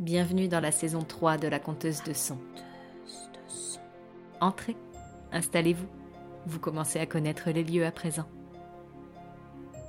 Bienvenue 0.00 0.46
dans 0.46 0.60
la 0.60 0.70
saison 0.70 1.02
3 1.02 1.38
de 1.38 1.48
la 1.48 1.58
conteuse 1.58 2.04
de 2.04 2.12
son. 2.12 2.38
Entrez, 4.40 4.76
installez-vous, 5.32 5.88
vous 6.46 6.60
commencez 6.60 7.00
à 7.00 7.06
connaître 7.06 7.50
les 7.50 7.64
lieux 7.64 7.84
à 7.84 7.90
présent. 7.90 8.26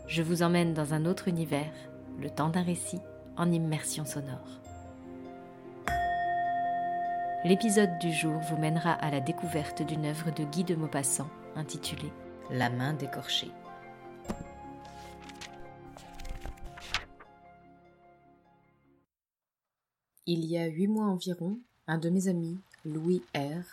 Je 0.08 0.24
vous 0.24 0.42
emmène 0.42 0.74
dans 0.74 0.96
un 0.96 1.06
autre 1.06 1.28
univers, 1.28 1.72
le 2.20 2.32
temps 2.32 2.50
d'un 2.50 2.64
récit 2.64 2.98
en 3.38 3.52
immersion 3.52 4.04
sonore. 4.04 4.60
L'épisode 7.46 8.00
du 8.00 8.12
jour 8.12 8.40
vous 8.50 8.58
mènera 8.58 8.94
à 8.94 9.12
la 9.12 9.20
découverte 9.20 9.84
d'une 9.84 10.08
œuvre 10.08 10.32
de 10.32 10.44
Guy 10.44 10.64
de 10.64 10.74
Maupassant 10.74 11.30
intitulée 11.56 12.12
La 12.50 12.72
main 12.72 12.94
décorchée. 12.94 13.52
Il 20.32 20.46
y 20.46 20.60
a 20.60 20.68
huit 20.68 20.86
mois 20.86 21.08
environ, 21.08 21.58
un 21.88 21.98
de 21.98 22.12
mes 22.12 22.28
amis, 22.28 22.60
Louis 22.86 23.24
R., 23.34 23.64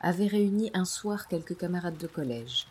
avait 0.00 0.28
réuni 0.28 0.70
un 0.72 0.86
soir 0.86 1.28
quelques 1.28 1.58
camarades 1.58 1.98
de 1.98 2.06
collège. 2.06 2.66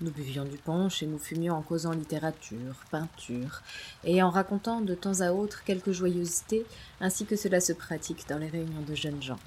Nous 0.00 0.12
buvions 0.12 0.44
du 0.44 0.56
punch 0.56 1.02
et 1.02 1.08
nous 1.08 1.18
fumions 1.18 1.56
en 1.56 1.62
causant 1.62 1.90
littérature, 1.90 2.76
peinture, 2.92 3.62
et 4.04 4.22
en 4.22 4.30
racontant 4.30 4.82
de 4.82 4.94
temps 4.94 5.20
à 5.20 5.32
autre 5.32 5.64
quelques 5.64 5.90
joyeusetés, 5.90 6.64
ainsi 7.00 7.26
que 7.26 7.34
cela 7.34 7.60
se 7.60 7.72
pratique 7.72 8.28
dans 8.28 8.38
les 8.38 8.46
réunions 8.46 8.82
de 8.86 8.94
jeunes 8.94 9.20
gens. 9.20 9.40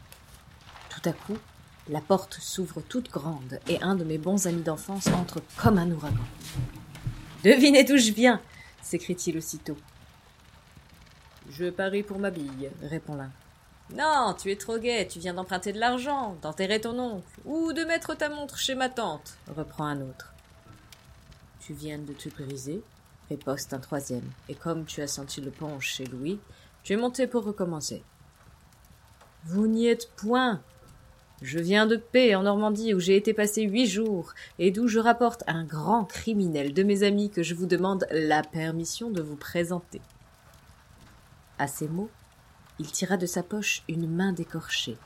Tout 0.89 1.07
à 1.07 1.13
coup, 1.13 1.37
la 1.87 2.01
porte 2.01 2.39
s'ouvre 2.41 2.81
toute 2.81 3.09
grande 3.09 3.61
et 3.69 3.81
un 3.81 3.95
de 3.95 4.03
mes 4.03 4.17
bons 4.17 4.47
amis 4.47 4.63
d'enfance 4.63 5.07
entre 5.07 5.41
comme 5.55 5.77
un 5.77 5.89
ouragan. 5.89 6.27
Devinez 7.45 7.85
d'où 7.85 7.95
je 7.95 8.11
viens 8.11 8.41
s'écrie-t-il 8.81 9.37
aussitôt. 9.37 9.77
Je 11.49 11.69
parie 11.69 12.03
pour 12.03 12.19
ma 12.19 12.31
bille, 12.31 12.71
répond 12.81 13.15
l'un. 13.15 13.31
Non, 13.93 14.33
tu 14.33 14.51
es 14.51 14.55
trop 14.55 14.79
gai, 14.79 15.07
tu 15.07 15.19
viens 15.19 15.33
d'emprunter 15.33 15.73
de 15.73 15.79
l'argent, 15.79 16.37
d'enterrer 16.41 16.81
ton 16.81 16.97
oncle, 16.97 17.39
ou 17.45 17.73
de 17.73 17.83
mettre 17.83 18.15
ta 18.15 18.29
montre 18.29 18.57
chez 18.57 18.75
ma 18.75 18.89
tante, 18.89 19.37
reprend 19.55 19.85
un 19.85 20.01
autre. 20.01 20.33
Tu 21.59 21.73
viens 21.73 21.99
de 21.99 22.13
te 22.13 22.29
briser, 22.29 22.81
riposte 23.29 23.73
un 23.73 23.79
troisième, 23.79 24.29
et 24.49 24.55
comme 24.55 24.85
tu 24.85 25.01
as 25.01 25.07
senti 25.07 25.41
le 25.41 25.51
punch 25.51 25.85
chez 25.85 26.05
Louis, 26.05 26.39
tu 26.83 26.93
es 26.93 26.97
monté 26.97 27.27
pour 27.27 27.43
recommencer. 27.43 28.03
Vous 29.45 29.67
n'y 29.67 29.87
êtes 29.87 30.09
point. 30.15 30.61
Je 31.41 31.59
viens 31.59 31.85
de 31.85 31.97
paix 31.97 32.35
en 32.35 32.43
Normandie 32.43 32.93
où 32.93 32.99
j'ai 32.99 33.17
été 33.17 33.33
passé 33.33 33.63
huit 33.63 33.87
jours 33.87 34.33
et 34.59 34.71
d'où 34.71 34.87
je 34.87 34.99
rapporte 34.99 35.43
un 35.47 35.65
grand 35.65 36.05
criminel 36.05 36.73
de 36.73 36.83
mes 36.83 37.03
amis 37.03 37.29
que 37.29 37.43
je 37.43 37.53
vous 37.53 37.65
demande 37.65 38.07
la 38.11 38.41
permission 38.43 39.09
de 39.09 39.21
vous 39.21 39.35
présenter. 39.35 40.01
À 41.59 41.67
ces 41.67 41.87
mots, 41.87 42.09
il 42.79 42.91
tira 42.91 43.17
de 43.17 43.25
sa 43.25 43.43
poche 43.43 43.83
une 43.87 44.09
main 44.09 44.33
décorchée. 44.33 44.97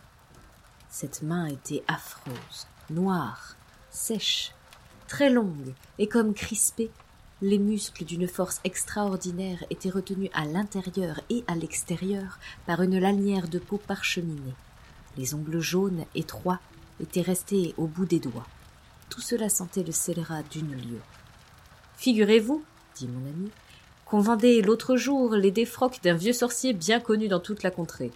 Cette 0.89 1.21
main 1.21 1.47
était 1.47 1.83
affreuse, 1.87 2.67
noire, 2.89 3.55
sèche, 3.89 4.53
très 5.07 5.29
longue, 5.29 5.73
et 5.99 6.07
comme 6.07 6.33
crispée, 6.33 6.91
les 7.41 7.59
muscles 7.59 8.05
d'une 8.05 8.27
force 8.27 8.61
extraordinaire 8.63 9.63
étaient 9.69 9.89
retenus 9.89 10.29
à 10.33 10.45
l'intérieur 10.45 11.19
et 11.29 11.43
à 11.47 11.55
l'extérieur 11.55 12.39
par 12.65 12.81
une 12.81 12.97
lanière 12.97 13.47
de 13.47 13.59
peau 13.59 13.77
parcheminée. 13.77 14.55
Les 15.17 15.33
ongles 15.35 15.59
jaunes, 15.59 16.05
étroits, 16.15 16.59
étaient 16.99 17.21
restés 17.21 17.75
au 17.77 17.85
bout 17.85 18.05
des 18.05 18.19
doigts. 18.19 18.47
Tout 19.09 19.21
cela 19.21 19.49
sentait 19.49 19.83
le 19.83 19.91
scélérat 19.91 20.43
d'une 20.43 20.73
lieue. 20.73 21.01
Figurez-vous, 21.97 22.63
dit 22.95 23.07
mon 23.07 23.29
ami, 23.29 23.51
qu'on 24.09 24.19
vendait 24.19 24.61
l'autre 24.61 24.95
jour 24.95 25.35
les 25.35 25.51
défroques 25.51 26.01
d'un 26.03 26.13
vieux 26.13 26.33
sorcier 26.33 26.73
bien 26.73 26.99
connu 26.99 27.27
dans 27.27 27.39
toute 27.39 27.63
la 27.63 27.71
contrée. 27.71 28.11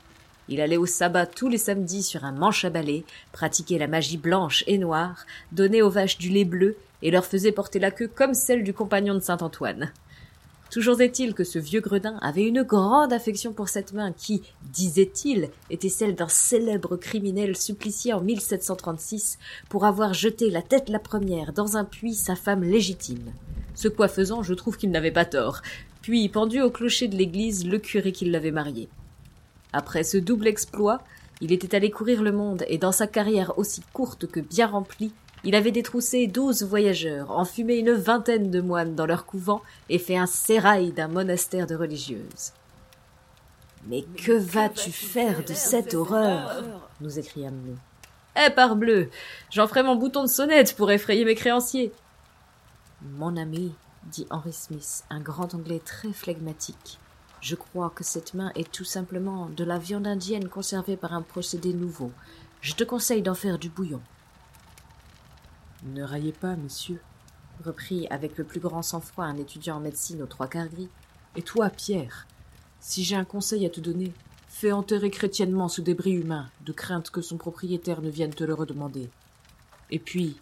Il 0.48 0.62
allait 0.62 0.78
au 0.78 0.86
sabbat 0.86 1.26
tous 1.26 1.50
les 1.50 1.58
samedis 1.58 2.04
sur 2.04 2.26
un 2.26 2.32
manche 2.32 2.66
à 2.66 2.70
balai, 2.70 3.04
pratiquait 3.32 3.78
la 3.78 3.88
magie 3.88 4.18
blanche 4.18 4.64
et 4.68 4.78
noire, 4.78 5.26
donnait 5.52 5.82
aux 5.82 5.90
vaches 5.90 6.18
du 6.18 6.30
lait 6.30 6.46
bleu 6.46 6.76
et 7.02 7.12
leur 7.12 7.26
faisait 7.26 7.52
porter 7.52 7.80
la 7.80 7.92
queue 7.92 8.08
comme 8.08 8.34
celle 8.34 8.64
du 8.64 8.74
compagnon 8.74 9.14
de 9.14 9.20
saint 9.20 9.38
Antoine. 9.42 9.92
Toujours 10.72 11.02
est-il 11.02 11.34
que 11.34 11.44
ce 11.44 11.60
vieux 11.60 11.82
gredin 11.82 12.18
avait 12.22 12.48
une 12.48 12.64
grande 12.64 13.12
affection 13.12 13.52
pour 13.52 13.68
cette 13.68 13.92
main 13.92 14.14
qui, 14.14 14.42
disait-il, 14.72 15.50
était 15.70 15.90
celle 15.90 16.16
d'un 16.16 16.30
célèbre 16.30 16.96
criminel 16.96 17.58
supplicié 17.58 18.14
en 18.14 18.22
1736 18.22 19.38
pour 19.68 19.86
avoir 19.86 20.14
jeté 20.14 20.50
la 20.50 20.62
tête 20.62 20.88
la 20.88 21.00
première 21.00 21.52
dans 21.52 21.76
un 21.76 21.84
puits 21.84 22.16
sa 22.16 22.38
femme 22.38 22.64
légitime. 22.64 23.34
Ce 23.76 23.90
quoi 23.90 24.08
faisant, 24.08 24.44
je 24.44 24.54
trouve 24.54 24.78
qu'il 24.78 24.92
n'avait 24.92 25.12
pas 25.12 25.26
tort. 25.26 25.62
Puis, 26.02 26.30
pendu 26.30 26.62
au 26.62 26.72
clocher 26.72 27.10
de 27.10 27.18
l'église, 27.18 27.68
le 27.68 27.78
curé 27.78 28.14
qui 28.14 28.24
l'avait 28.24 28.52
marié. 28.52 28.88
Après 29.74 30.06
ce 30.06 30.18
double 30.18 30.48
exploit, 30.48 31.04
il 31.42 31.52
était 31.52 31.76
allé 31.76 31.92
courir 31.92 32.24
le 32.24 32.32
monde, 32.32 32.64
et 32.70 32.78
dans 32.78 32.94
sa 32.94 33.08
carrière 33.08 33.58
aussi 33.60 33.82
courte 33.92 34.26
que 34.26 34.40
bien 34.40 34.68
remplie, 34.68 35.12
il 35.44 35.56
avait 35.56 35.72
détroussé 35.72 36.28
douze 36.28 36.64
voyageurs, 36.64 37.32
enfumé 37.32 37.78
une 37.78 37.94
vingtaine 37.94 38.52
de 38.52 38.62
moines 38.62 38.96
dans 38.96 39.06
leur 39.06 39.26
couvent 39.26 39.62
et 39.90 39.98
fait 40.00 40.18
un 40.18 40.28
sérail 40.28 40.92
d'un 40.92 41.08
monastère 41.08 41.68
de 41.68 41.76
religieuses. 41.76 42.54
Mais 43.88 44.04
que 44.04 44.34
vas-tu 44.34 44.92
faire 44.92 45.44
de 45.44 45.54
cette 45.54 45.96
horreur 45.96 46.62
nous 47.02 47.18
écriâmes-nous. 47.18 47.78
Eh 48.38 48.52
parbleu 48.52 49.10
J'en 49.50 49.68
ferai 49.68 49.84
mon 49.84 49.96
bouton 49.96 50.24
de 50.24 50.30
sonnette 50.30 50.76
pour 50.76 50.92
effrayer 50.92 51.26
mes 51.26 51.36
créanciers. 51.36 51.92
Mon 53.02 53.36
ami, 53.36 53.74
dit 54.06 54.28
Henry 54.30 54.54
Smith, 54.54 55.04
un 55.10 55.20
grand 55.20 55.56
anglais 55.56 55.82
très 55.84 56.14
flegmatique, 56.14 57.00
je 57.42 57.56
crois 57.56 57.92
que 57.94 58.04
cette 58.04 58.36
main 58.36 58.52
est 58.56 58.72
tout 58.72 58.84
simplement 58.84 59.50
de 59.50 59.64
la 59.64 59.80
viande 59.80 60.06
indienne 60.06 60.48
conservée 60.48 60.96
par 60.96 61.14
un 61.14 61.24
procédé 61.24 61.74
nouveau. 61.74 62.12
Je 62.62 62.74
te 62.74 62.84
conseille 62.84 63.24
d'en 63.24 63.34
faire 63.34 63.58
du 63.58 63.70
bouillon. 63.70 64.02
Ne 65.84 66.04
raillez 66.04 66.32
pas, 66.32 66.56
monsieur, 66.56 67.02
reprit 67.66 68.06
avec 68.10 68.38
le 68.38 68.44
plus 68.44 68.60
grand 68.60 68.84
sang-froid 68.84 69.26
un 69.26 69.38
étudiant 69.38 69.78
en 69.78 69.80
médecine 69.80 70.22
aux 70.22 70.28
trois 70.28 70.48
quarts 70.48 70.68
gris. 70.68 70.90
Et 71.36 71.42
toi, 71.42 71.70
Pierre, 71.70 72.28
si 72.80 73.04
j'ai 73.04 73.16
un 73.16 73.26
conseil 73.26 73.66
à 73.66 73.70
te 73.70 73.80
donner, 73.80 74.14
fais 74.48 74.72
enterrer 74.72 75.10
chrétiennement 75.10 75.70
ce 75.70 75.82
débris 75.82 76.12
humain, 76.14 76.50
de 76.62 76.72
crainte 76.72 77.10
que 77.10 77.22
son 77.22 77.38
propriétaire 77.38 78.02
ne 78.02 78.10
vienne 78.10 78.34
te 78.34 78.44
le 78.44 78.54
redemander. 78.54 79.10
Et 79.90 79.98
puis, 79.98 80.40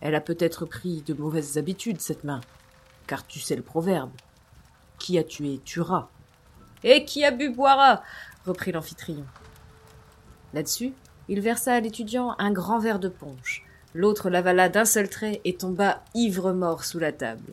elle 0.00 0.16
a 0.16 0.20
peut-être 0.20 0.66
pris 0.66 1.02
de 1.02 1.14
mauvaises 1.14 1.58
habitudes, 1.58 2.00
cette 2.00 2.24
main, 2.24 2.40
car 3.06 3.24
tu 3.26 3.38
sais 3.38 3.56
le 3.56 3.62
proverbe. 3.62 4.10
Qui 4.98 5.16
a 5.18 5.24
tué 5.24 5.60
tuera. 5.64 6.10
Et 6.82 7.04
qui 7.04 7.24
a 7.24 7.30
bu 7.30 7.50
boira, 7.50 8.02
reprit 8.44 8.72
l'amphitryon. 8.72 9.24
Là-dessus, 10.54 10.92
il 11.28 11.40
versa 11.40 11.74
à 11.74 11.80
l'étudiant 11.80 12.34
un 12.38 12.50
grand 12.50 12.80
verre 12.80 12.98
de 12.98 13.08
punch. 13.08 13.64
L'autre 13.94 14.30
l'avala 14.30 14.68
d'un 14.68 14.84
seul 14.84 15.08
trait 15.08 15.40
et 15.44 15.56
tomba 15.56 16.02
ivre-mort 16.14 16.84
sous 16.84 16.98
la 16.98 17.12
table. 17.12 17.52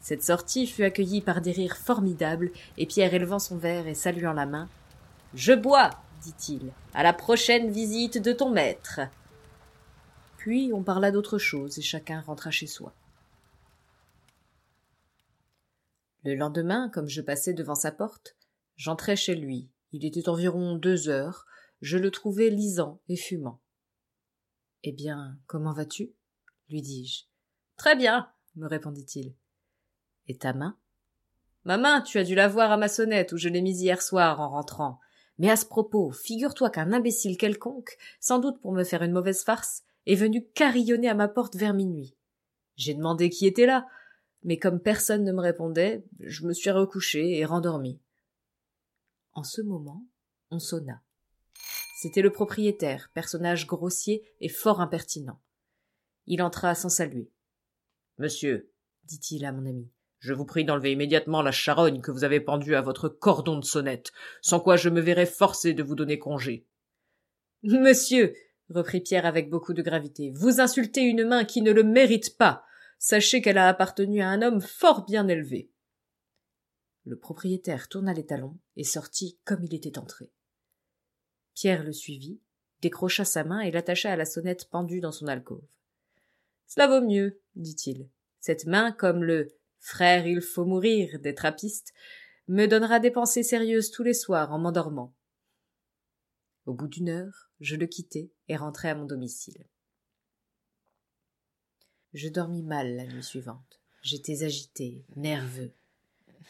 Cette 0.00 0.22
sortie 0.22 0.66
fut 0.66 0.84
accueillie 0.84 1.22
par 1.22 1.40
des 1.40 1.52
rires 1.52 1.76
formidables, 1.76 2.50
et 2.76 2.86
Pierre 2.86 3.14
élevant 3.14 3.38
son 3.38 3.56
verre 3.56 3.86
et 3.86 3.94
saluant 3.94 4.34
la 4.34 4.46
main. 4.46 4.68
Je 5.34 5.52
bois, 5.52 5.90
dit-il, 6.22 6.72
à 6.92 7.02
la 7.02 7.12
prochaine 7.12 7.70
visite 7.70 8.18
de 8.18 8.32
ton 8.32 8.50
maître. 8.50 9.00
Puis 10.36 10.72
on 10.74 10.82
parla 10.82 11.10
d'autre 11.10 11.38
chose 11.38 11.78
et 11.78 11.82
chacun 11.82 12.20
rentra 12.20 12.50
chez 12.50 12.66
soi. 12.66 12.92
Le 16.22 16.34
lendemain, 16.34 16.90
comme 16.90 17.08
je 17.08 17.20
passais 17.20 17.52
devant 17.52 17.74
sa 17.74 17.90
porte, 17.90 18.36
j'entrai 18.76 19.16
chez 19.16 19.34
lui. 19.34 19.70
Il 19.92 20.04
était 20.04 20.28
environ 20.28 20.76
deux 20.76 21.08
heures. 21.08 21.46
Je 21.80 21.98
le 21.98 22.10
trouvai 22.10 22.50
lisant 22.50 23.00
et 23.08 23.16
fumant. 23.16 23.60
Eh 24.86 24.92
bien, 24.92 25.38
comment 25.46 25.72
vas-tu? 25.72 26.12
lui 26.68 26.82
dis-je. 26.82 27.24
Très 27.78 27.96
bien, 27.96 28.30
me 28.54 28.66
répondit-il. 28.66 29.34
Et 30.28 30.36
ta 30.36 30.52
main? 30.52 30.76
Ma 31.64 31.78
main, 31.78 32.02
tu 32.02 32.18
as 32.18 32.24
dû 32.24 32.34
la 32.34 32.48
voir 32.48 32.70
à 32.70 32.76
ma 32.76 32.88
sonnette 32.88 33.32
où 33.32 33.38
je 33.38 33.48
l'ai 33.48 33.62
mise 33.62 33.80
hier 33.80 34.02
soir 34.02 34.42
en 34.42 34.50
rentrant. 34.50 35.00
Mais 35.38 35.48
à 35.48 35.56
ce 35.56 35.64
propos, 35.64 36.10
figure-toi 36.10 36.68
qu'un 36.68 36.92
imbécile 36.92 37.38
quelconque, 37.38 37.96
sans 38.20 38.38
doute 38.38 38.60
pour 38.60 38.72
me 38.72 38.84
faire 38.84 39.02
une 39.02 39.12
mauvaise 39.12 39.42
farce, 39.42 39.84
est 40.04 40.16
venu 40.16 40.46
carillonner 40.54 41.08
à 41.08 41.14
ma 41.14 41.28
porte 41.28 41.56
vers 41.56 41.72
minuit. 41.72 42.14
J'ai 42.76 42.92
demandé 42.92 43.30
qui 43.30 43.46
était 43.46 43.64
là, 43.64 43.88
mais 44.42 44.58
comme 44.58 44.80
personne 44.80 45.24
ne 45.24 45.32
me 45.32 45.40
répondait, 45.40 46.04
je 46.20 46.44
me 46.46 46.52
suis 46.52 46.70
recouché 46.70 47.38
et 47.38 47.46
rendormi. 47.46 47.98
En 49.32 49.44
ce 49.44 49.62
moment, 49.62 50.04
on 50.50 50.58
sonna. 50.58 51.00
C'était 52.04 52.20
le 52.20 52.30
propriétaire, 52.30 53.10
personnage 53.14 53.66
grossier 53.66 54.30
et 54.38 54.50
fort 54.50 54.82
impertinent. 54.82 55.40
Il 56.26 56.42
entra 56.42 56.74
sans 56.74 56.90
saluer. 56.90 57.30
Monsieur, 58.18 58.70
dit-il 59.04 59.46
à 59.46 59.52
mon 59.52 59.64
ami, 59.64 59.90
je 60.18 60.34
vous 60.34 60.44
prie 60.44 60.66
d'enlever 60.66 60.92
immédiatement 60.92 61.40
la 61.40 61.50
charogne 61.50 62.02
que 62.02 62.10
vous 62.10 62.22
avez 62.22 62.40
pendue 62.40 62.74
à 62.74 62.82
votre 62.82 63.08
cordon 63.08 63.58
de 63.58 63.64
sonnette, 63.64 64.12
sans 64.42 64.60
quoi 64.60 64.76
je 64.76 64.90
me 64.90 65.00
verrai 65.00 65.24
forcé 65.24 65.72
de 65.72 65.82
vous 65.82 65.94
donner 65.94 66.18
congé. 66.18 66.66
Monsieur, 67.62 68.34
reprit 68.68 69.00
Pierre 69.00 69.24
avec 69.24 69.48
beaucoup 69.48 69.72
de 69.72 69.80
gravité, 69.80 70.30
vous 70.34 70.60
insultez 70.60 71.00
une 71.00 71.26
main 71.26 71.46
qui 71.46 71.62
ne 71.62 71.72
le 71.72 71.84
mérite 71.84 72.36
pas. 72.36 72.66
Sachez 72.98 73.40
qu'elle 73.40 73.56
a 73.56 73.66
appartenu 73.66 74.20
à 74.20 74.28
un 74.28 74.42
homme 74.42 74.60
fort 74.60 75.06
bien 75.06 75.26
élevé. 75.26 75.70
Le 77.06 77.18
propriétaire 77.18 77.88
tourna 77.88 78.12
les 78.12 78.26
talons 78.26 78.58
et 78.76 78.84
sortit 78.84 79.38
comme 79.46 79.64
il 79.64 79.74
était 79.74 79.98
entré. 79.98 80.33
Pierre 81.64 81.82
le 81.82 81.94
suivit, 81.94 82.42
décrocha 82.82 83.24
sa 83.24 83.42
main 83.42 83.60
et 83.60 83.70
l'attacha 83.70 84.12
à 84.12 84.16
la 84.16 84.26
sonnette 84.26 84.68
pendue 84.68 85.00
dans 85.00 85.12
son 85.12 85.28
alcôve. 85.28 85.64
Cela 86.66 86.88
vaut 86.88 87.00
mieux, 87.00 87.40
dit-il. 87.56 88.10
Cette 88.38 88.66
main, 88.66 88.92
comme 88.92 89.24
le 89.24 89.48
frère 89.78 90.26
il 90.26 90.42
faut 90.42 90.66
mourir 90.66 91.18
des 91.20 91.34
trappistes, 91.34 91.94
me 92.48 92.66
donnera 92.66 93.00
des 93.00 93.10
pensées 93.10 93.42
sérieuses 93.42 93.90
tous 93.90 94.02
les 94.02 94.12
soirs 94.12 94.52
en 94.52 94.58
m'endormant. 94.58 95.14
Au 96.66 96.74
bout 96.74 96.86
d'une 96.86 97.08
heure, 97.08 97.48
je 97.60 97.76
le 97.76 97.86
quittai 97.86 98.30
et 98.48 98.56
rentrai 98.56 98.90
à 98.90 98.94
mon 98.94 99.06
domicile. 99.06 99.64
Je 102.12 102.28
dormis 102.28 102.62
mal 102.62 102.94
la 102.94 103.06
nuit 103.06 103.24
suivante. 103.24 103.80
J'étais 104.02 104.42
agité, 104.42 105.02
nerveux. 105.16 105.72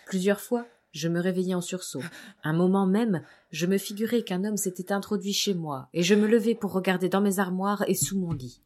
Plusieurs 0.07 0.41
fois, 0.41 0.67
je 0.95 1.09
me 1.09 1.21
réveillai 1.21 1.55
en 1.55 1.61
sursaut. 1.61 2.03
Un 2.45 2.53
moment 2.53 2.87
même, 2.87 3.23
je 3.51 3.67
me 3.67 3.77
figurais 3.77 4.23
qu'un 4.23 4.45
homme 4.45 4.57
s'était 4.57 4.93
introduit 4.93 5.33
chez 5.33 5.53
moi, 5.53 5.89
et 5.93 6.03
je 6.03 6.15
me 6.15 6.27
levai 6.27 6.55
pour 6.55 6.73
regarder 6.73 7.09
dans 7.09 7.21
mes 7.21 7.41
armoires 7.41 7.85
et 7.89 7.95
sous 7.95 8.19
mon 8.19 8.33
lit. 8.33 8.63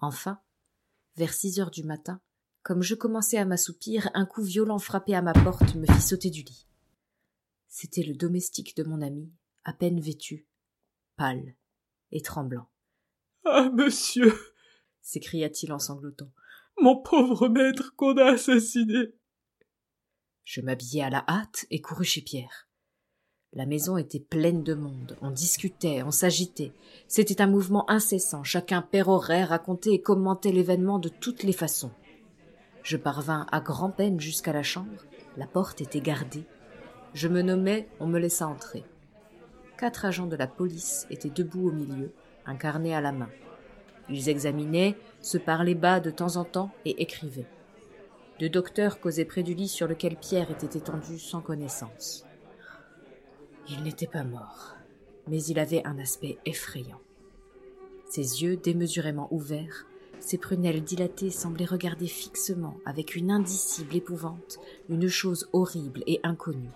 Enfin, 0.00 0.38
vers 1.16 1.32
six 1.32 1.58
heures 1.60 1.70
du 1.70 1.84
matin, 1.84 2.20
comme 2.62 2.82
je 2.82 2.96
commençais 2.96 3.38
à 3.38 3.44
m'assoupir, 3.44 4.10
un 4.12 4.26
coup 4.26 4.42
violent 4.42 4.80
frappé 4.80 5.14
à 5.14 5.22
ma 5.22 5.32
porte 5.32 5.76
me 5.76 5.86
fit 5.86 6.02
sauter 6.02 6.30
du 6.30 6.42
lit. 6.42 6.66
C'était 7.68 8.02
le 8.02 8.14
domestique 8.14 8.76
de 8.76 8.82
mon 8.82 9.00
ami, 9.00 9.32
à 9.64 9.72
peine 9.72 10.00
vêtu, 10.00 10.46
pâle 11.16 11.54
et 12.10 12.20
tremblant. 12.20 12.68
Ah, 13.44 13.70
monsieur 13.72 14.34
s'écria-t-il 15.00 15.72
en 15.72 15.78
sanglotant. 15.78 16.32
Mon 16.80 17.00
pauvre 17.00 17.48
maître 17.48 17.94
qu'on 17.94 18.16
a 18.16 18.32
assassiné. 18.32 19.14
Je 20.46 20.60
m'habillai 20.60 21.02
à 21.02 21.10
la 21.10 21.24
hâte 21.28 21.66
et 21.72 21.80
courus 21.80 22.08
chez 22.08 22.20
Pierre. 22.20 22.68
La 23.52 23.66
maison 23.66 23.96
était 23.96 24.20
pleine 24.20 24.62
de 24.62 24.74
monde, 24.74 25.16
on 25.20 25.32
discutait, 25.32 26.04
on 26.04 26.12
s'agitait. 26.12 26.72
C'était 27.08 27.42
un 27.42 27.48
mouvement 27.48 27.90
incessant, 27.90 28.44
chacun 28.44 28.80
pérorait, 28.80 29.42
racontait 29.42 29.90
et 29.90 30.00
commentait 30.00 30.52
l'événement 30.52 31.00
de 31.00 31.08
toutes 31.08 31.42
les 31.42 31.52
façons. 31.52 31.90
Je 32.84 32.96
parvins 32.96 33.48
à 33.50 33.60
grand-peine 33.60 34.20
jusqu'à 34.20 34.52
la 34.52 34.62
chambre, 34.62 35.04
la 35.36 35.48
porte 35.48 35.80
était 35.80 36.00
gardée. 36.00 36.44
Je 37.12 37.26
me 37.26 37.42
nommais, 37.42 37.88
on 37.98 38.06
me 38.06 38.20
laissa 38.20 38.46
entrer. 38.46 38.84
Quatre 39.76 40.04
agents 40.04 40.28
de 40.28 40.36
la 40.36 40.46
police 40.46 41.08
étaient 41.10 41.28
debout 41.28 41.70
au 41.70 41.72
milieu, 41.72 42.12
un 42.46 42.54
carnet 42.54 42.94
à 42.94 43.00
la 43.00 43.10
main. 43.10 43.30
Ils 44.08 44.28
examinaient, 44.28 44.96
se 45.20 45.38
parlaient 45.38 45.74
bas 45.74 45.98
de 45.98 46.10
temps 46.10 46.36
en 46.36 46.44
temps 46.44 46.70
et 46.84 47.02
écrivaient. 47.02 47.48
Deux 48.38 48.50
docteurs 48.50 49.00
causaient 49.00 49.24
près 49.24 49.42
du 49.42 49.54
lit 49.54 49.68
sur 49.68 49.88
lequel 49.88 50.16
Pierre 50.16 50.50
était 50.50 50.78
étendu 50.78 51.18
sans 51.18 51.40
connaissance. 51.40 52.26
Il 53.70 53.82
n'était 53.82 54.06
pas 54.06 54.24
mort, 54.24 54.76
mais 55.26 55.42
il 55.44 55.58
avait 55.58 55.84
un 55.86 55.98
aspect 55.98 56.38
effrayant. 56.44 57.00
Ses 58.08 58.42
yeux 58.42 58.56
démesurément 58.56 59.28
ouverts, 59.30 59.86
ses 60.20 60.38
prunelles 60.38 60.84
dilatées 60.84 61.30
semblaient 61.30 61.64
regarder 61.64 62.06
fixement, 62.06 62.76
avec 62.84 63.16
une 63.16 63.30
indicible 63.30 63.96
épouvante, 63.96 64.58
une 64.88 65.08
chose 65.08 65.48
horrible 65.52 66.02
et 66.06 66.20
inconnue. 66.22 66.70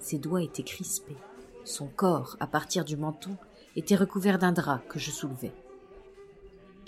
Ses 0.00 0.18
doigts 0.18 0.42
étaient 0.42 0.62
crispés. 0.62 1.16
Son 1.64 1.86
corps, 1.86 2.36
à 2.40 2.46
partir 2.46 2.84
du 2.84 2.96
menton, 2.96 3.36
était 3.76 3.96
recouvert 3.96 4.38
d'un 4.38 4.52
drap 4.52 4.82
que 4.88 4.98
je 4.98 5.10
soulevais. 5.10 5.52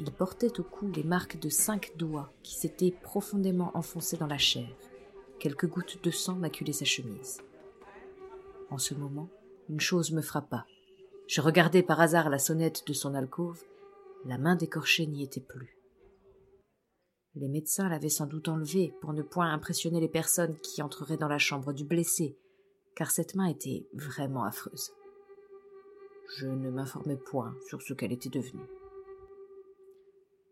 Il 0.04 0.10
portait 0.10 0.58
au 0.58 0.64
cou 0.64 0.90
les 0.90 1.04
marques 1.04 1.38
de 1.38 1.49
cinq 1.49 1.93
doigts 1.96 2.32
qui 2.43 2.56
s'étaient 2.56 2.90
profondément 2.90 3.70
enfoncés 3.75 4.16
dans 4.16 4.26
la 4.26 4.37
chair. 4.37 4.66
Quelques 5.38 5.69
gouttes 5.69 6.02
de 6.02 6.10
sang 6.10 6.34
maculaient 6.34 6.72
sa 6.72 6.84
chemise. 6.84 7.40
En 8.70 8.78
ce 8.78 8.94
moment, 8.94 9.28
une 9.69 9.78
chose 9.78 10.10
me 10.10 10.20
frappa. 10.20 10.66
Je 11.28 11.40
regardai 11.40 11.84
par 11.84 12.00
hasard 12.00 12.31
la 12.31 12.40
sonnette 12.40 12.84
de 12.84 12.93
son 12.93 13.14
alcôve. 13.14 13.62
La 14.25 14.38
main 14.38 14.56
d'écorché 14.56 15.06
n'y 15.06 15.22
était 15.22 15.40
plus. 15.40 15.78
Les 17.37 17.49
médecins 17.49 17.88
l'avaient 17.88 18.08
sans 18.08 18.26
doute 18.26 18.49
enlevée 18.49 18.93
pour 19.02 19.12
ne 19.12 19.22
point 19.22 19.52
impressionner 19.52 20.00
les 20.00 20.08
personnes 20.08 20.56
qui 20.64 20.82
entreraient 20.82 21.16
dans 21.16 21.28
la 21.28 21.38
chambre 21.38 21.72
du 21.72 21.84
blessé, 21.84 22.37
car 22.96 23.12
cette 23.12 23.37
main 23.37 23.46
était 23.46 23.87
vraiment 23.94 24.43
affreuse. 24.43 24.90
Je 26.38 26.49
ne 26.49 26.70
m'informai 26.70 27.16
point 27.16 27.54
sur 27.69 27.81
ce 27.82 27.94
qu'elle 27.94 28.12
était 28.12 28.31
devenue. 28.31 28.66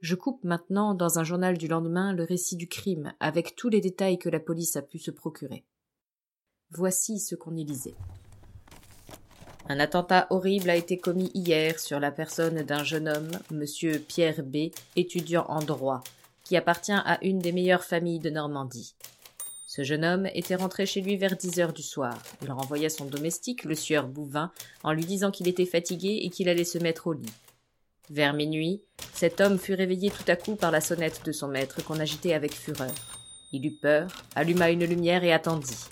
Je 0.00 0.14
coupe 0.14 0.42
maintenant 0.44 0.94
dans 0.94 1.18
un 1.18 1.24
journal 1.24 1.58
du 1.58 1.68
lendemain 1.68 2.14
le 2.14 2.24
récit 2.24 2.56
du 2.56 2.68
crime, 2.68 3.12
avec 3.20 3.54
tous 3.54 3.68
les 3.68 3.82
détails 3.82 4.18
que 4.18 4.30
la 4.30 4.40
police 4.40 4.76
a 4.76 4.82
pu 4.82 4.98
se 4.98 5.10
procurer. 5.10 5.66
Voici 6.70 7.18
ce 7.18 7.34
qu'on 7.34 7.54
y 7.54 7.64
lisait. 7.64 7.96
Un 9.68 9.78
attentat 9.78 10.26
horrible 10.30 10.70
a 10.70 10.76
été 10.76 10.96
commis 10.96 11.30
hier 11.34 11.78
sur 11.78 12.00
la 12.00 12.10
personne 12.10 12.62
d'un 12.62 12.82
jeune 12.82 13.08
homme, 13.08 13.30
monsieur 13.50 13.98
Pierre 13.98 14.42
B., 14.42 14.70
étudiant 14.96 15.44
en 15.48 15.60
droit, 15.60 16.02
qui 16.44 16.56
appartient 16.56 16.92
à 16.92 17.22
une 17.22 17.38
des 17.38 17.52
meilleures 17.52 17.84
familles 17.84 18.20
de 18.20 18.30
Normandie. 18.30 18.94
Ce 19.66 19.84
jeune 19.84 20.04
homme 20.04 20.26
était 20.34 20.56
rentré 20.56 20.86
chez 20.86 21.02
lui 21.02 21.18
vers 21.18 21.36
dix 21.36 21.60
heures 21.60 21.74
du 21.74 21.82
soir. 21.82 22.20
Il 22.42 22.50
renvoya 22.50 22.88
son 22.88 23.04
domestique, 23.04 23.64
le 23.64 23.74
sieur 23.74 24.08
Bouvin, 24.08 24.50
en 24.82 24.92
lui 24.92 25.04
disant 25.04 25.30
qu'il 25.30 25.46
était 25.46 25.66
fatigué 25.66 26.20
et 26.22 26.30
qu'il 26.30 26.48
allait 26.48 26.64
se 26.64 26.78
mettre 26.78 27.06
au 27.06 27.12
lit. 27.12 27.32
Vers 28.10 28.34
minuit, 28.34 28.82
cet 29.14 29.40
homme 29.40 29.56
fut 29.56 29.74
réveillé 29.74 30.10
tout 30.10 30.24
à 30.26 30.34
coup 30.34 30.56
par 30.56 30.72
la 30.72 30.80
sonnette 30.80 31.24
de 31.24 31.30
son 31.30 31.46
maître 31.46 31.84
qu'on 31.84 32.00
agitait 32.00 32.34
avec 32.34 32.52
fureur. 32.52 32.92
Il 33.52 33.64
eut 33.64 33.78
peur, 33.80 34.10
alluma 34.34 34.70
une 34.70 34.84
lumière 34.84 35.22
et 35.22 35.32
attendit. 35.32 35.86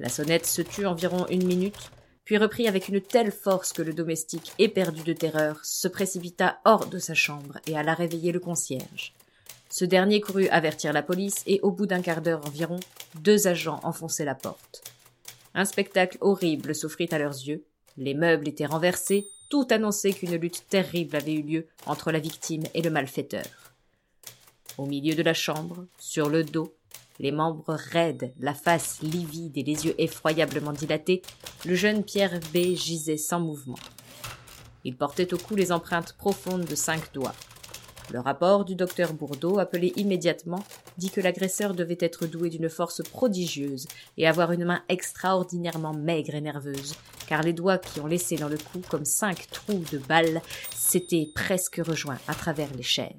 La 0.00 0.08
sonnette 0.08 0.46
se 0.46 0.62
tut 0.62 0.84
environ 0.84 1.26
une 1.28 1.46
minute, 1.46 1.92
puis 2.24 2.38
reprit 2.38 2.66
avec 2.66 2.88
une 2.88 3.00
telle 3.00 3.30
force 3.30 3.72
que 3.72 3.82
le 3.82 3.92
domestique, 3.92 4.52
éperdu 4.58 5.04
de 5.04 5.12
terreur, 5.12 5.64
se 5.64 5.86
précipita 5.86 6.58
hors 6.64 6.86
de 6.86 6.98
sa 6.98 7.14
chambre 7.14 7.58
et 7.68 7.76
alla 7.76 7.94
réveiller 7.94 8.32
le 8.32 8.40
concierge. 8.40 9.14
Ce 9.70 9.84
dernier 9.84 10.20
courut 10.20 10.48
avertir 10.48 10.92
la 10.92 11.02
police 11.04 11.44
et 11.46 11.60
au 11.62 11.70
bout 11.70 11.86
d'un 11.86 12.02
quart 12.02 12.20
d'heure 12.20 12.44
environ, 12.44 12.80
deux 13.20 13.46
agents 13.46 13.78
enfonçaient 13.84 14.24
la 14.24 14.34
porte. 14.34 14.82
Un 15.54 15.64
spectacle 15.64 16.18
horrible 16.20 16.74
s'offrit 16.74 17.08
à 17.12 17.18
leurs 17.18 17.46
yeux. 17.46 17.64
Les 17.96 18.14
meubles 18.14 18.48
étaient 18.48 18.66
renversés, 18.66 19.28
tout 19.54 19.68
annonçait 19.70 20.12
qu'une 20.12 20.34
lutte 20.34 20.66
terrible 20.68 21.14
avait 21.14 21.34
eu 21.34 21.42
lieu 21.42 21.66
entre 21.86 22.10
la 22.10 22.18
victime 22.18 22.64
et 22.74 22.82
le 22.82 22.90
malfaiteur. 22.90 23.46
Au 24.78 24.84
milieu 24.84 25.14
de 25.14 25.22
la 25.22 25.32
chambre, 25.32 25.86
sur 25.96 26.28
le 26.28 26.42
dos, 26.42 26.74
les 27.20 27.30
membres 27.30 27.76
raides, 27.92 28.34
la 28.40 28.52
face 28.52 29.00
livide 29.00 29.56
et 29.56 29.62
les 29.62 29.86
yeux 29.86 29.94
effroyablement 29.98 30.72
dilatés, 30.72 31.22
le 31.64 31.76
jeune 31.76 32.02
Pierre 32.02 32.40
B 32.52 32.74
gisait 32.74 33.16
sans 33.16 33.38
mouvement. 33.38 33.78
Il 34.82 34.96
portait 34.96 35.32
au 35.32 35.38
cou 35.38 35.54
les 35.54 35.70
empreintes 35.70 36.14
profondes 36.14 36.64
de 36.64 36.74
cinq 36.74 37.12
doigts. 37.12 37.36
Le 38.12 38.20
rapport 38.20 38.64
du 38.64 38.74
docteur 38.74 39.14
Bourdeau, 39.14 39.58
appelé 39.58 39.92
immédiatement, 39.96 40.62
dit 40.98 41.10
que 41.10 41.20
l'agresseur 41.20 41.74
devait 41.74 41.98
être 42.00 42.26
doué 42.26 42.50
d'une 42.50 42.68
force 42.68 43.02
prodigieuse 43.02 43.86
et 44.18 44.26
avoir 44.26 44.52
une 44.52 44.66
main 44.66 44.82
extraordinairement 44.88 45.94
maigre 45.94 46.34
et 46.34 46.40
nerveuse, 46.40 46.94
car 47.26 47.42
les 47.42 47.52
doigts 47.52 47.78
qui 47.78 48.00
ont 48.00 48.06
laissé 48.06 48.36
dans 48.36 48.48
le 48.48 48.58
cou 48.58 48.80
comme 48.88 49.04
cinq 49.04 49.48
trous 49.50 49.84
de 49.90 49.98
balles 49.98 50.42
s'étaient 50.74 51.30
presque 51.34 51.80
rejoints 51.84 52.18
à 52.28 52.34
travers 52.34 52.72
les 52.74 52.82
chairs. 52.82 53.14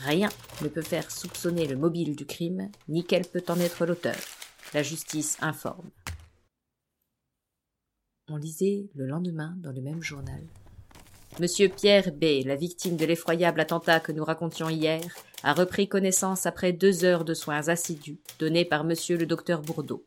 Rien 0.00 0.28
ne 0.62 0.68
peut 0.68 0.82
faire 0.82 1.10
soupçonner 1.10 1.66
le 1.66 1.76
mobile 1.76 2.14
du 2.14 2.26
crime, 2.26 2.70
ni 2.88 3.04
quel 3.04 3.24
peut 3.24 3.44
en 3.48 3.58
être 3.58 3.86
l'auteur. 3.86 4.16
La 4.74 4.82
justice 4.82 5.38
informe. 5.40 5.90
On 8.28 8.36
lisait 8.36 8.90
le 8.94 9.06
lendemain 9.06 9.54
dans 9.58 9.72
le 9.72 9.80
même 9.80 10.02
journal 10.02 10.42
Monsieur 11.38 11.68
Pierre 11.68 12.12
B., 12.12 12.46
la 12.46 12.56
victime 12.56 12.96
de 12.96 13.04
l'effroyable 13.04 13.60
attentat 13.60 14.00
que 14.00 14.10
nous 14.10 14.24
racontions 14.24 14.70
hier, 14.70 15.02
a 15.42 15.52
repris 15.52 15.86
connaissance 15.86 16.46
après 16.46 16.72
deux 16.72 17.04
heures 17.04 17.26
de 17.26 17.34
soins 17.34 17.68
assidus 17.68 18.18
donnés 18.38 18.64
par 18.64 18.84
monsieur 18.84 19.18
le 19.18 19.26
docteur 19.26 19.60
Bourdeau. 19.60 20.02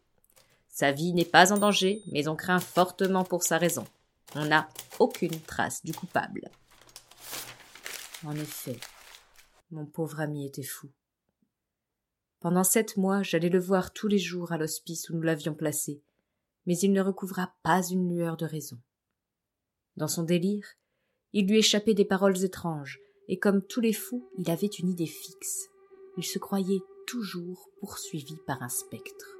Sa 0.70 0.92
vie 0.92 1.14
n'est 1.14 1.26
pas 1.26 1.54
en 1.54 1.60
danger, 1.60 2.02
mais 2.12 2.28
on 2.28 2.36
craint 2.36 2.60
fortement 2.60 3.24
pour 3.24 3.44
sa 3.44 3.60
raison. 3.60 3.86
On 4.34 4.46
n'a 4.46 4.70
aucune 4.98 5.40
trace 5.42 5.86
du 5.86 5.94
coupable. 5.94 6.50
En 8.26 8.36
effet, 8.36 8.80
mon 9.70 9.86
pauvre 9.86 10.22
ami 10.22 10.48
était 10.48 10.64
fou. 10.64 10.90
Pendant 12.40 12.64
sept 12.64 12.98
mois, 12.98 13.22
j'allais 13.22 13.50
le 13.50 13.60
voir 13.60 13.94
tous 13.94 14.08
les 14.08 14.18
jours 14.18 14.52
à 14.52 14.58
l'hospice 14.58 15.12
où 15.12 15.14
nous 15.14 15.22
l'avions 15.22 15.54
placé, 15.54 16.02
mais 16.66 16.78
il 16.80 16.92
ne 16.92 17.02
recouvra 17.02 17.54
pas 17.62 17.84
une 17.84 18.10
lueur 18.10 18.36
de 18.36 18.48
raison. 18.48 18.80
Dans 19.96 20.08
son 20.08 20.24
délire, 20.24 20.66
il 21.34 21.48
lui 21.48 21.60
échappait 21.60 21.94
des 21.94 22.06
paroles 22.06 22.44
étranges, 22.44 23.00
et 23.28 23.38
comme 23.38 23.62
tous 23.62 23.82
les 23.82 23.94
fous, 23.94 24.28
il 24.38 24.50
avait 24.50 24.68
une 24.68 24.90
idée 24.90 25.06
fixe. 25.06 25.70
Il 26.18 26.24
se 26.24 26.40
croyait 26.40 26.82
toujours 27.06 27.70
poursuivi 27.80 28.36
par 28.48 28.62
un 28.64 28.70
spectre. 28.70 29.38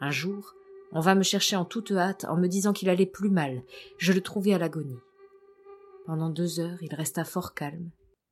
Un 0.00 0.10
jour, 0.10 0.54
on 0.92 1.00
vint 1.00 1.14
me 1.14 1.22
chercher 1.22 1.56
en 1.56 1.64
toute 1.64 1.92
hâte 1.92 2.24
en 2.24 2.36
me 2.36 2.46
disant 2.46 2.72
qu'il 2.72 2.88
allait 2.88 3.06
plus 3.06 3.30
mal. 3.30 3.62
Je 3.98 4.12
le 4.12 4.22
trouvai 4.22 4.54
à 4.54 4.58
l'agonie. 4.58 5.00
Pendant 6.06 6.30
deux 6.30 6.60
heures, 6.60 6.82
il 6.82 6.94
resta 6.94 7.24
fort 7.24 7.52
calme, 7.52 7.90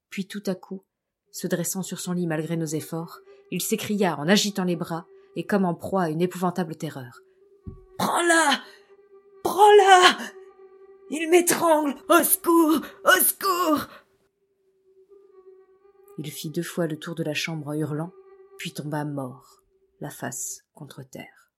puis 0.08 0.26
tout 0.26 0.42
à 0.46 0.54
coup, 0.54 0.82
se 1.30 1.46
dressant 1.46 1.82
sur 1.82 2.00
son 2.00 2.12
lit 2.12 2.26
malgré 2.26 2.56
nos 2.56 2.64
efforts, 2.64 3.20
il 3.50 3.60
s'écria 3.60 4.18
en 4.18 4.28
agitant 4.28 4.64
les 4.64 4.76
bras 4.76 5.06
et 5.36 5.44
comme 5.44 5.66
en 5.66 5.75
proie 5.75 6.04
à 6.04 6.08
une 6.08 6.22
épouvantable 6.22 6.76
terreur. 6.76 7.20
Prends-la 7.98 8.62
Prends-la 9.44 10.16
Il 11.10 11.30
m'étrangle 11.30 11.94
Au 12.08 12.22
secours 12.25 12.80
Au 13.04 13.20
secours 13.22 13.86
Il 16.18 16.30
fit 16.30 16.50
deux 16.50 16.62
fois 16.62 16.86
le 16.86 16.98
tour 16.98 17.14
de 17.14 17.22
la 17.22 17.34
chambre 17.34 17.68
en 17.68 17.72
hurlant, 17.75 18.12
puis 18.58 18.72
tomba 18.72 19.04
mort, 19.04 19.62
la 20.00 20.10
face 20.10 20.64
contre 20.75 21.04
terre. 21.04 21.52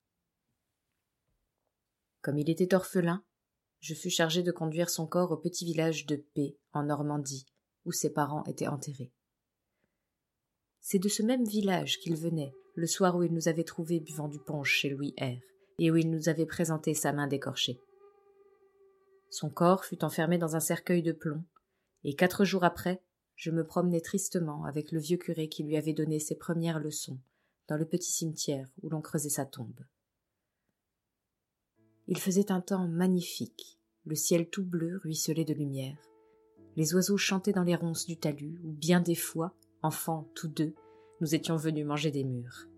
Comme 2.20 2.38
il 2.38 2.50
était 2.50 2.74
orphelin, 2.74 3.24
je 3.80 3.94
fus 3.94 4.10
chargé 4.10 4.42
de 4.42 4.52
conduire 4.52 4.90
son 4.90 5.06
corps 5.06 5.30
au 5.30 5.36
petit 5.36 5.64
village 5.64 6.04
de 6.04 6.16
P, 6.16 6.58
en 6.72 6.82
Normandie, 6.82 7.46
où 7.86 7.92
ses 7.92 8.12
parents 8.12 8.44
étaient 8.44 8.66
enterrés. 8.66 9.12
C'est 10.80 10.98
de 10.98 11.08
ce 11.08 11.22
même 11.22 11.44
village 11.44 11.98
qu'il 12.00 12.16
venait, 12.16 12.52
le 12.74 12.86
soir 12.86 13.16
où 13.16 13.22
il 13.22 13.32
nous 13.32 13.48
avait 13.48 13.64
trouvés 13.64 14.00
buvant 14.00 14.28
du 14.28 14.40
punch 14.40 14.68
chez 14.68 14.90
Louis 14.90 15.14
R, 15.18 15.38
et 15.78 15.90
où 15.90 15.96
il 15.96 16.10
nous 16.10 16.28
avait 16.28 16.46
présenté 16.46 16.92
sa 16.92 17.12
main 17.12 17.28
décorchée. 17.28 17.80
Son 19.30 19.50
corps 19.50 19.84
fut 19.84 20.04
enfermé 20.04 20.38
dans 20.38 20.56
un 20.56 20.60
cercueil 20.60 21.02
de 21.02 21.12
plomb, 21.12 21.44
et 22.04 22.14
quatre 22.14 22.44
jours 22.44 22.64
après, 22.64 23.02
je 23.36 23.50
me 23.50 23.64
promenais 23.64 24.00
tristement 24.00 24.64
avec 24.64 24.92
le 24.92 24.98
vieux 24.98 25.16
curé 25.16 25.48
qui 25.48 25.62
lui 25.62 25.76
avait 25.76 25.92
donné 25.92 26.18
ses 26.18 26.36
premières 26.36 26.80
leçons 26.80 27.18
dans 27.68 27.76
le 27.76 27.84
petit 27.84 28.10
cimetière 28.10 28.68
où 28.82 28.88
l'on 28.88 29.00
creusait 29.00 29.28
sa 29.28 29.44
tombe. 29.44 29.80
Il 32.06 32.18
faisait 32.18 32.50
un 32.50 32.60
temps 32.60 32.88
magnifique, 32.88 33.78
le 34.06 34.14
ciel 34.14 34.48
tout 34.48 34.64
bleu 34.64 34.98
ruisselait 35.02 35.44
de 35.44 35.52
lumière, 35.52 35.98
les 36.78 36.94
oiseaux 36.94 37.16
chantaient 37.16 37.52
dans 37.52 37.64
les 37.64 37.74
ronces 37.74 38.06
du 38.06 38.16
talus, 38.16 38.60
où 38.62 38.70
bien 38.70 39.00
des 39.00 39.16
fois, 39.16 39.52
enfants 39.82 40.30
tous 40.36 40.46
deux, 40.46 40.76
nous 41.20 41.34
étions 41.34 41.56
venus 41.56 41.84
manger 41.84 42.12
des 42.12 42.22
mûres. 42.22 42.68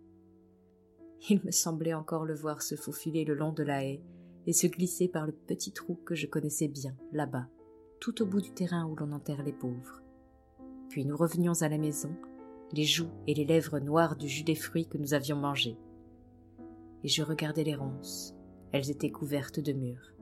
Il 1.28 1.42
me 1.44 1.50
semblait 1.50 1.92
encore 1.92 2.24
le 2.24 2.34
voir 2.34 2.62
se 2.62 2.76
faufiler 2.76 3.26
le 3.26 3.34
long 3.34 3.52
de 3.52 3.62
la 3.62 3.84
haie 3.84 4.02
et 4.46 4.52
se 4.52 4.66
glisser 4.66 5.08
par 5.08 5.26
le 5.26 5.32
petit 5.32 5.72
trou 5.72 5.98
que 6.04 6.14
je 6.14 6.26
connaissais 6.26 6.68
bien, 6.68 6.96
là-bas, 7.12 7.46
tout 8.00 8.22
au 8.22 8.26
bout 8.26 8.40
du 8.40 8.52
terrain 8.52 8.86
où 8.86 8.96
l'on 8.96 9.12
enterre 9.12 9.42
les 9.42 9.52
pauvres. 9.52 10.02
Puis 10.88 11.04
nous 11.04 11.16
revenions 11.16 11.62
à 11.62 11.68
la 11.68 11.78
maison, 11.78 12.14
les 12.72 12.84
joues 12.84 13.10
et 13.26 13.34
les 13.34 13.44
lèvres 13.44 13.78
noires 13.78 14.16
du 14.16 14.28
jus 14.28 14.44
des 14.44 14.54
fruits 14.54 14.88
que 14.88 14.98
nous 14.98 15.14
avions 15.14 15.36
mangés. 15.36 15.76
Et 17.04 17.08
je 17.08 17.22
regardais 17.22 17.64
les 17.64 17.74
ronces, 17.74 18.34
elles 18.72 18.90
étaient 18.90 19.10
couvertes 19.10 19.60
de 19.60 19.72
mûres. 19.72 20.14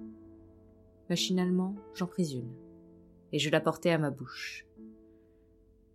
Machinalement, 1.08 1.74
j'en 1.94 2.06
pris 2.06 2.34
une, 2.34 2.52
et 3.32 3.38
je 3.38 3.50
la 3.50 3.60
portai 3.60 3.90
à 3.90 3.98
ma 3.98 4.10
bouche. 4.10 4.66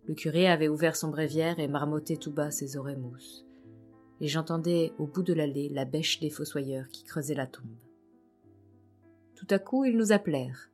Le 0.06 0.14
curé 0.14 0.48
avait 0.48 0.68
ouvert 0.68 0.96
son 0.96 1.08
bréviaire 1.08 1.58
et 1.58 1.68
marmottait 1.68 2.16
tout 2.16 2.32
bas 2.32 2.50
ses 2.50 2.76
oreilles 2.76 2.96
mousses, 2.96 3.46
et 4.20 4.28
j'entendais 4.28 4.92
au 4.98 5.06
bout 5.06 5.22
de 5.22 5.32
l'allée 5.32 5.68
la 5.68 5.84
bêche 5.84 6.20
des 6.20 6.30
fossoyeurs 6.30 6.88
qui 6.88 7.04
creusaient 7.04 7.34
la 7.34 7.46
tombe. 7.46 7.83
Tout 9.46 9.54
à 9.54 9.58
coup, 9.58 9.84
ils 9.84 9.96
nous 9.96 10.12
appelèrent. 10.12 10.70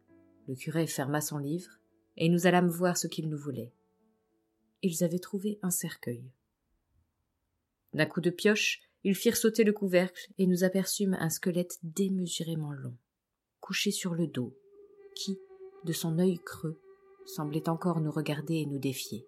Le 0.46 0.54
curé 0.54 0.86
ferma 0.86 1.20
son 1.20 1.38
livre, 1.38 1.72
et 2.16 2.28
nous 2.28 2.46
allâmes 2.46 2.68
voir 2.68 2.96
ce 2.96 3.08
qu'ils 3.08 3.28
nous 3.28 3.38
voulaient. 3.38 3.72
Ils 4.82 5.02
avaient 5.02 5.18
trouvé 5.18 5.58
un 5.62 5.70
cercueil. 5.70 6.22
D'un 7.94 8.06
coup 8.06 8.20
de 8.20 8.30
pioche, 8.30 8.80
ils 9.02 9.16
firent 9.16 9.36
sauter 9.36 9.64
le 9.64 9.72
couvercle, 9.72 10.30
et 10.38 10.46
nous 10.46 10.62
aperçûmes 10.62 11.16
un 11.18 11.30
squelette 11.30 11.78
démesurément 11.82 12.70
long, 12.70 12.96
couché 13.60 13.90
sur 13.90 14.14
le 14.14 14.28
dos, 14.28 14.56
qui, 15.16 15.40
de 15.84 15.92
son 15.92 16.20
œil 16.20 16.38
creux, 16.38 16.80
semblait 17.26 17.68
encore 17.68 18.00
nous 18.00 18.12
regarder 18.12 18.54
et 18.54 18.66
nous 18.66 18.78
défier. 18.78 19.26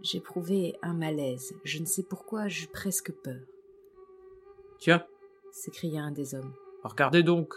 J'éprouvai 0.00 0.76
un 0.82 0.94
malaise, 0.94 1.54
je 1.64 1.80
ne 1.80 1.86
sais 1.86 2.04
pourquoi 2.04 2.46
j'eus 2.46 2.68
presque 2.68 3.10
peur. 3.10 3.42
Tiens, 4.78 5.04
s'écria 5.50 6.02
un 6.02 6.12
des 6.12 6.36
hommes. 6.36 6.54
Regardez 6.84 7.22
donc. 7.22 7.54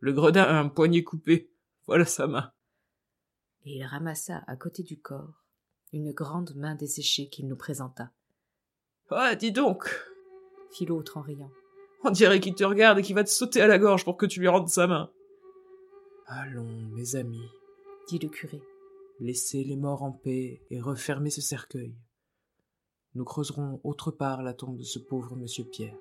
Le 0.00 0.12
gredin 0.12 0.42
a 0.42 0.58
un 0.58 0.68
poignet 0.68 1.04
coupé. 1.04 1.50
Voilà 1.86 2.04
sa 2.04 2.26
main. 2.26 2.52
Et 3.64 3.76
il 3.76 3.84
ramassa 3.84 4.42
à 4.46 4.56
côté 4.56 4.82
du 4.82 5.00
corps 5.00 5.44
une 5.92 6.12
grande 6.12 6.54
main 6.56 6.74
desséchée 6.74 7.28
qu'il 7.28 7.46
nous 7.46 7.56
présenta. 7.56 8.10
Ah, 9.10 9.36
dis 9.36 9.52
donc 9.52 9.88
fit 10.74 10.86
l'autre 10.86 11.16
en 11.16 11.22
riant. 11.22 11.50
On 12.02 12.10
dirait 12.10 12.40
qu'il 12.40 12.54
te 12.54 12.64
regarde 12.64 12.98
et 12.98 13.02
qu'il 13.02 13.14
va 13.14 13.24
te 13.24 13.30
sauter 13.30 13.60
à 13.60 13.66
la 13.66 13.78
gorge 13.78 14.04
pour 14.04 14.16
que 14.16 14.26
tu 14.26 14.40
lui 14.40 14.48
rendes 14.48 14.68
sa 14.68 14.86
main. 14.86 15.10
Allons, 16.26 16.88
mes 16.94 17.16
amis, 17.16 17.48
dit 18.08 18.18
le 18.18 18.28
curé. 18.28 18.60
Laissez 19.20 19.64
les 19.64 19.76
morts 19.76 20.02
en 20.02 20.12
paix 20.12 20.60
et 20.70 20.80
refermez 20.80 21.30
ce 21.30 21.40
cercueil. 21.40 21.94
Nous 23.14 23.24
creuserons 23.24 23.80
autre 23.84 24.10
part 24.10 24.42
la 24.42 24.52
tombe 24.52 24.76
de 24.76 24.82
ce 24.82 24.98
pauvre 24.98 25.36
monsieur 25.36 25.64
Pierre. 25.64 25.96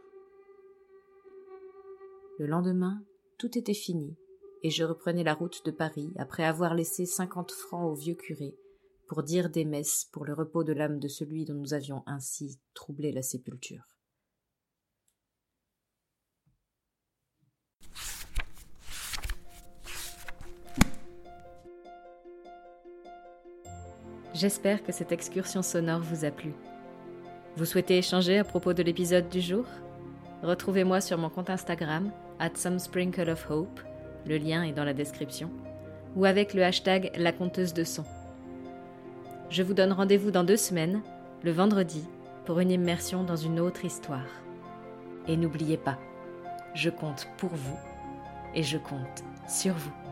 Le 2.40 2.48
lendemain, 2.48 3.04
tout 3.38 3.58
était 3.60 3.76
fini, 3.76 4.16
et 4.64 4.72
je 4.72 4.84
reprenais 4.84 5.24
la 5.24 5.36
route 5.36 5.64
de 5.66 5.72
Paris 5.72 6.12
après 6.18 6.44
avoir 6.44 6.74
laissé 6.74 7.06
cinquante 7.06 7.52
francs 7.52 7.86
au 7.86 7.94
vieux 7.94 8.16
curé 8.16 8.56
pour 9.08 9.22
dire 9.22 9.52
des 9.52 9.66
messes 9.66 10.10
pour 10.12 10.26
le 10.26 10.34
repos 10.34 10.64
de 10.64 10.74
l'âme 10.74 10.98
de 11.00 11.08
celui 11.08 11.46
dont 11.46 11.54
nous 11.54 11.76
avions 11.76 12.02
ainsi 12.08 12.60
troublé 12.74 13.12
la 13.12 13.22
sépulture. 13.22 13.84
J'espère 24.34 24.84
que 24.84 24.92
cette 24.92 25.12
excursion 25.12 25.62
sonore 25.62 26.02
vous 26.02 26.26
a 26.26 26.32
plu. 26.32 26.54
Vous 27.56 27.66
souhaitez 27.66 28.00
échanger 28.00 28.40
à 28.40 28.44
propos 28.44 28.74
de 28.74 28.82
l'épisode 28.82 29.30
du 29.30 29.40
jour? 29.40 29.66
Retrouvez-moi 30.42 31.00
sur 31.00 31.20
mon 31.20 31.30
compte 31.30 31.52
Instagram, 31.52 32.12
at 32.40 32.56
some 32.56 32.80
sprinkle 32.80 33.30
of 33.30 33.46
hope, 33.50 33.80
le 34.26 34.38
lien 34.38 34.64
est 34.64 34.72
dans 34.72 34.84
la 34.84 34.94
description, 34.94 35.50
ou 36.16 36.26
avec 36.26 36.54
le 36.54 36.64
hashtag 36.64 37.12
la 37.18 37.32
conteuse 37.32 37.74
de 37.74 37.84
son. 37.84 38.04
Je 39.50 39.64
vous 39.64 39.74
donne 39.74 39.92
rendez-vous 39.92 40.32
dans 40.32 40.44
deux 40.44 40.58
semaines, 40.58 41.02
le 41.44 41.52
vendredi, 41.52 42.08
pour 42.46 42.60
une 42.60 42.72
immersion 42.72 43.24
dans 43.24 43.36
une 43.36 43.60
autre 43.60 43.86
histoire. 43.86 44.28
Et 45.28 45.38
n'oubliez 45.38 45.78
pas, 45.78 45.98
je 46.74 46.90
compte 46.90 47.28
pour 47.38 47.52
vous 47.52 47.78
et 48.56 48.64
je 48.64 48.78
compte 48.78 49.24
sur 49.48 49.74
vous. 49.74 50.03